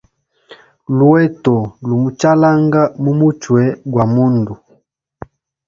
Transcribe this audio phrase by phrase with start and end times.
[0.99, 1.53] Luheto
[1.87, 3.61] lu muchalanga mu muchwe
[3.91, 4.53] gwa mundu.